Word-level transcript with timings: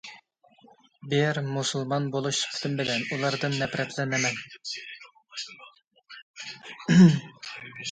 بىر 1.11 1.39
مۇسۇلمان 1.57 2.07
بولۇش 2.15 2.39
سۈپىتىم 2.45 2.79
بىلەن 2.81 3.05
ئۇلاردىن 3.11 3.59
نەپرەتلىنىمەن! 3.61 4.41